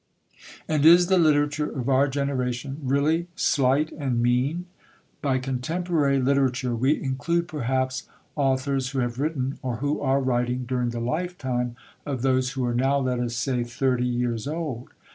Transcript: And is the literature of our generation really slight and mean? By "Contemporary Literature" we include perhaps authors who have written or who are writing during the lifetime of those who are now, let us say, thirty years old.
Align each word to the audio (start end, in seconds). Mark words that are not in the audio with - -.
And 0.67 0.83
is 0.83 1.05
the 1.09 1.19
literature 1.19 1.69
of 1.69 1.87
our 1.87 2.07
generation 2.07 2.79
really 2.81 3.27
slight 3.35 3.91
and 3.91 4.19
mean? 4.19 4.65
By 5.21 5.37
"Contemporary 5.37 6.19
Literature" 6.19 6.75
we 6.75 6.99
include 6.99 7.47
perhaps 7.47 8.07
authors 8.35 8.89
who 8.89 8.99
have 9.01 9.19
written 9.19 9.59
or 9.61 9.75
who 9.75 10.01
are 10.01 10.19
writing 10.19 10.65
during 10.65 10.89
the 10.89 10.99
lifetime 10.99 11.75
of 12.03 12.23
those 12.23 12.53
who 12.53 12.65
are 12.65 12.73
now, 12.73 12.97
let 12.97 13.19
us 13.19 13.35
say, 13.35 13.63
thirty 13.63 14.07
years 14.07 14.47
old. 14.47 14.89